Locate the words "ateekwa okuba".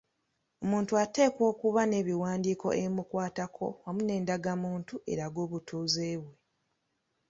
1.03-1.81